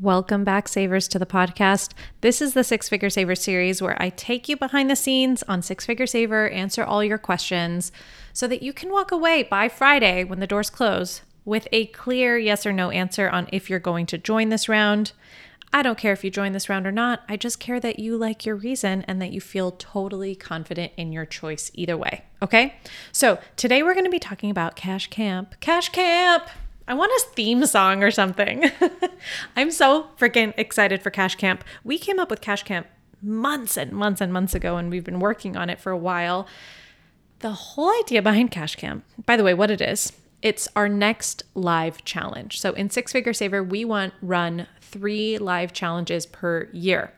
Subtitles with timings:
[0.00, 1.92] Welcome back, savers, to the podcast.
[2.20, 5.62] This is the Six Figure Saver series where I take you behind the scenes on
[5.62, 7.92] Six Figure Saver, answer all your questions
[8.32, 12.36] so that you can walk away by Friday when the doors close with a clear
[12.36, 15.12] yes or no answer on if you're going to join this round.
[15.72, 17.22] I don't care if you join this round or not.
[17.28, 21.12] I just care that you like your reason and that you feel totally confident in
[21.12, 22.24] your choice either way.
[22.42, 22.74] Okay?
[23.12, 25.54] So today we're going to be talking about Cash Camp.
[25.60, 26.48] Cash Camp!
[26.86, 28.70] I want a theme song or something.
[29.56, 31.64] I'm so freaking excited for Cash Camp.
[31.82, 32.86] We came up with Cash Camp
[33.22, 36.46] months and months and months ago, and we've been working on it for a while.
[37.38, 40.12] The whole idea behind Cash Camp, by the way, what it is,
[40.42, 42.60] it's our next live challenge.
[42.60, 47.12] So in Six Figure Saver, we want run three live challenges per year.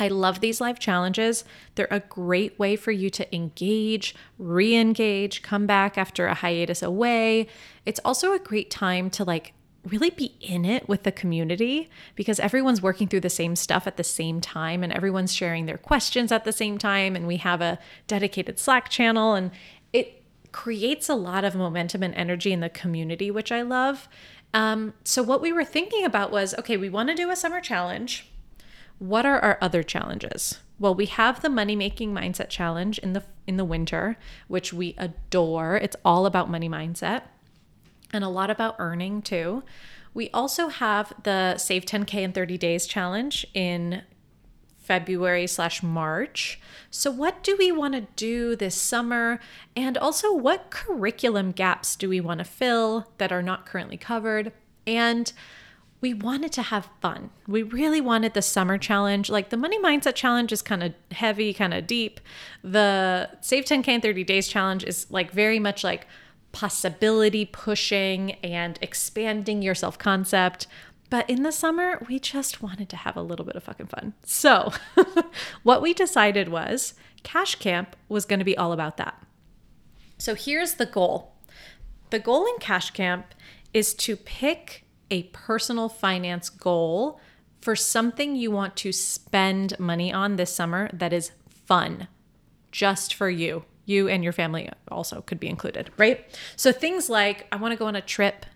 [0.00, 1.44] I love these live challenges.
[1.76, 6.82] They're a great way for you to engage, re engage, come back after a hiatus
[6.82, 7.46] away.
[7.86, 9.52] It's also a great time to like
[9.84, 13.96] really be in it with the community because everyone's working through the same stuff at
[13.96, 17.14] the same time and everyone's sharing their questions at the same time.
[17.14, 19.50] And we have a dedicated Slack channel and
[19.92, 24.08] it creates a lot of momentum and energy in the community, which I love.
[24.54, 27.60] Um, so, what we were thinking about was okay, we want to do a summer
[27.60, 28.30] challenge
[28.98, 30.60] what are our other challenges?
[30.78, 34.16] Well, we have the money making mindset challenge in the in the winter,
[34.48, 35.76] which we adore.
[35.76, 37.22] It's all about money mindset
[38.12, 39.62] and a lot about earning too.
[40.14, 44.02] We also have the Save 10K in 30 Days challenge in
[44.78, 46.60] February slash March.
[46.90, 49.40] So, what do we want to do this summer?
[49.74, 54.52] And also, what curriculum gaps do we want to fill that are not currently covered?
[54.86, 55.32] And
[56.04, 57.30] we wanted to have fun.
[57.48, 59.30] We really wanted the summer challenge.
[59.30, 62.20] Like the money mindset challenge is kind of heavy, kind of deep.
[62.62, 66.06] The save 10K in 30 days challenge is like very much like
[66.52, 70.66] possibility pushing and expanding your self concept.
[71.08, 74.12] But in the summer, we just wanted to have a little bit of fucking fun.
[74.24, 74.74] So,
[75.62, 79.24] what we decided was Cash Camp was going to be all about that.
[80.18, 81.32] So, here's the goal
[82.10, 83.34] the goal in Cash Camp
[83.72, 87.20] is to pick a personal finance goal
[87.60, 92.08] for something you want to spend money on this summer that is fun
[92.70, 93.64] just for you.
[93.86, 96.24] You and your family also could be included, right?
[96.56, 98.46] So things like I want to go on a trip.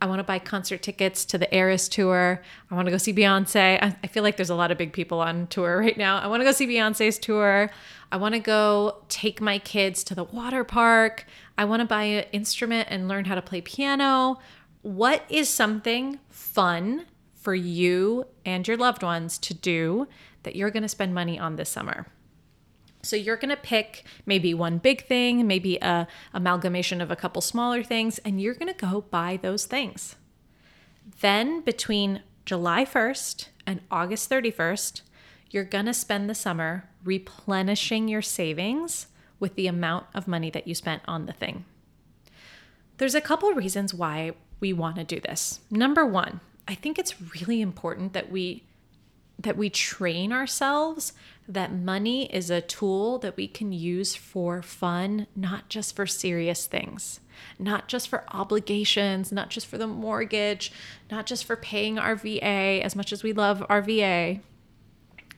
[0.00, 2.42] I want to buy concert tickets to the Eras tour.
[2.70, 3.82] I want to go see Beyonce.
[3.82, 6.18] I, I feel like there's a lot of big people on tour right now.
[6.18, 7.70] I want to go see Beyonce's tour.
[8.12, 11.26] I want to go take my kids to the water park.
[11.56, 14.38] I want to buy an instrument and learn how to play piano,
[14.88, 17.04] what is something fun
[17.34, 20.08] for you and your loved ones to do
[20.44, 22.06] that you're going to spend money on this summer?
[23.02, 27.42] So you're going to pick maybe one big thing, maybe a amalgamation of a couple
[27.42, 30.16] smaller things and you're going to go buy those things.
[31.20, 35.02] Then between July 1st and August 31st,
[35.50, 40.66] you're going to spend the summer replenishing your savings with the amount of money that
[40.66, 41.66] you spent on the thing.
[42.96, 45.60] There's a couple reasons why we want to do this.
[45.70, 48.64] Number 1, I think it's really important that we
[49.40, 51.12] that we train ourselves
[51.48, 56.66] that money is a tool that we can use for fun, not just for serious
[56.66, 57.20] things,
[57.58, 60.70] not just for obligations, not just for the mortgage,
[61.10, 64.40] not just for paying our VA as much as we love our VA.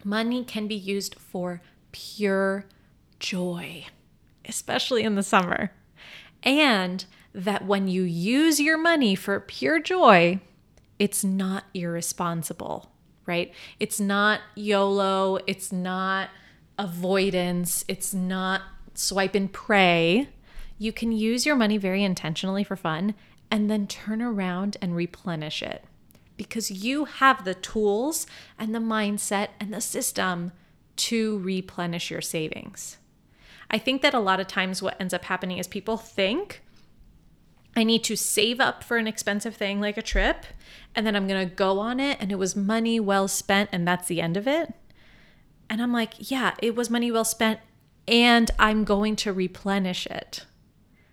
[0.02, 1.60] Money can be used for
[1.92, 2.64] pure
[3.20, 3.86] joy,
[4.46, 5.70] especially in the summer.
[6.42, 10.40] And that when you use your money for pure joy,
[10.98, 12.90] it's not irresponsible,
[13.26, 13.52] right?
[13.78, 16.30] It's not YOLO, it's not
[16.78, 18.62] avoidance, it's not
[18.94, 20.28] swipe and pray.
[20.78, 23.14] You can use your money very intentionally for fun
[23.50, 25.84] and then turn around and replenish it
[26.36, 28.26] because you have the tools
[28.58, 30.52] and the mindset and the system
[30.96, 32.96] to replenish your savings.
[33.70, 36.62] I think that a lot of times what ends up happening is people think
[37.76, 40.44] I need to save up for an expensive thing like a trip,
[40.94, 43.86] and then I'm going to go on it, and it was money well spent, and
[43.86, 44.74] that's the end of it.
[45.68, 47.60] And I'm like, yeah, it was money well spent,
[48.08, 50.46] and I'm going to replenish it,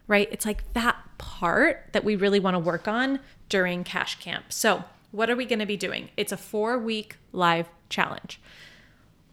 [0.07, 0.27] right?
[0.31, 3.19] It's like that part that we really want to work on
[3.49, 4.45] during Cash Camp.
[4.49, 6.09] So, what are we going to be doing?
[6.17, 8.41] It's a four week live challenge.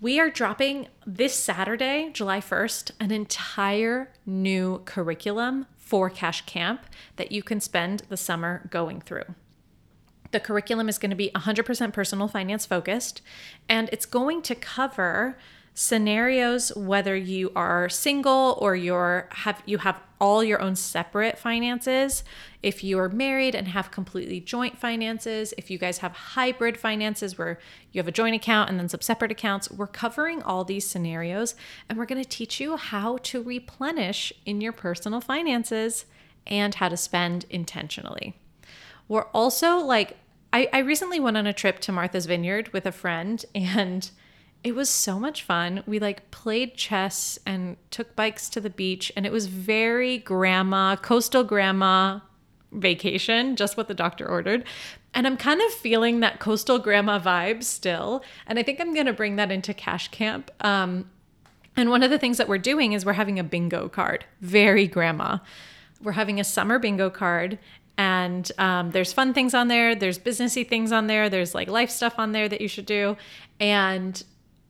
[0.00, 6.86] We are dropping this Saturday, July 1st, an entire new curriculum for Cash Camp
[7.16, 9.34] that you can spend the summer going through.
[10.30, 13.22] The curriculum is going to be 100% personal finance focused,
[13.68, 15.38] and it's going to cover
[15.74, 22.22] scenarios whether you are single or you're have you have all your own separate finances
[22.62, 27.36] if you are married and have completely joint finances if you guys have hybrid finances
[27.36, 27.58] where
[27.90, 31.56] you have a joint account and then some separate accounts we're covering all these scenarios
[31.88, 36.04] and we're going to teach you how to replenish in your personal finances
[36.46, 38.34] and how to spend intentionally.
[39.08, 40.16] We're also like
[40.52, 44.10] I, I recently went on a trip to martha's vineyard with a friend and
[44.64, 45.84] it was so much fun.
[45.86, 50.96] We like played chess and took bikes to the beach, and it was very grandma,
[50.96, 52.20] coastal grandma
[52.72, 54.64] vacation, just what the doctor ordered.
[55.12, 58.24] And I'm kind of feeling that coastal grandma vibe still.
[58.46, 60.50] And I think I'm going to bring that into Cash Camp.
[60.60, 61.08] Um,
[61.76, 64.88] and one of the things that we're doing is we're having a bingo card, very
[64.88, 65.38] grandma.
[66.02, 67.58] We're having a summer bingo card,
[67.96, 71.90] and um, there's fun things on there, there's businessy things on there, there's like life
[71.90, 73.16] stuff on there that you should do.
[73.60, 74.22] And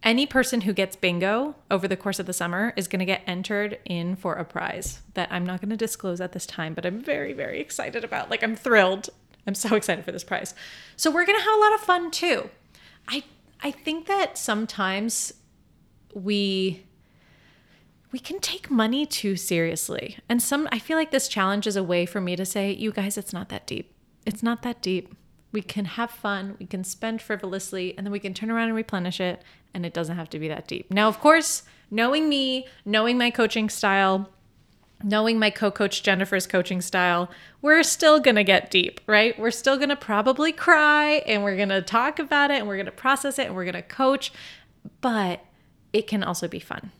[0.04, 3.22] any person who gets bingo over the course of the summer is going to get
[3.26, 6.84] entered in for a prize that I'm not going to disclose at this time, but
[6.84, 8.30] I'm very, very excited about.
[8.30, 9.08] Like, I'm thrilled.
[9.46, 10.54] I'm so excited for this prize.
[10.96, 12.50] So, we're going to have a lot of fun too.
[13.08, 13.24] I,
[13.62, 15.32] I think that sometimes
[16.14, 16.84] we
[18.12, 20.18] we can take money too seriously.
[20.28, 22.92] And some I feel like this challenge is a way for me to say, you
[22.92, 23.92] guys, it's not that deep.
[24.24, 25.16] It's not that deep.
[25.50, 28.76] We can have fun, we can spend frivolously, and then we can turn around and
[28.76, 29.42] replenish it,
[29.74, 30.90] and it doesn't have to be that deep.
[30.90, 34.30] Now, of course, knowing me, knowing my coaching style,
[35.02, 37.30] knowing my co coach Jennifer's coaching style,
[37.60, 39.38] we're still gonna get deep, right?
[39.38, 43.38] We're still gonna probably cry and we're gonna talk about it and we're gonna process
[43.38, 44.32] it and we're gonna coach,
[45.00, 45.44] but
[45.92, 46.92] it can also be fun.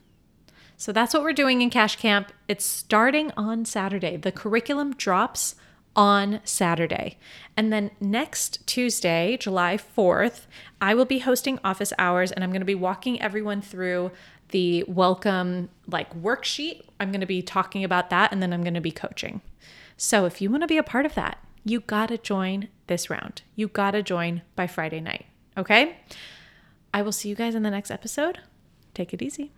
[0.77, 2.33] So that's what we're doing in Cash Camp.
[2.49, 4.17] It's starting on Saturday.
[4.17, 5.55] The curriculum drops
[5.97, 7.19] on Saturday.
[7.57, 10.47] And then next Tuesday, July 4th,
[10.81, 14.11] I will be hosting office hours and I'm going to be walking everyone through
[14.49, 16.83] the welcome like worksheet.
[17.01, 19.41] I'm going to be talking about that and then I'm going to be coaching.
[19.97, 23.09] So if you want to be a part of that, you got to join this
[23.09, 23.43] round.
[23.55, 25.27] You got to join by Friday night.
[25.57, 25.97] Okay?
[26.93, 28.41] I will see you guys in the next episode.
[28.93, 29.53] Take it easy.